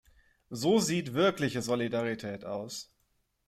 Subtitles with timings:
[0.49, 2.91] So sieht wirkliche Solidarität aus.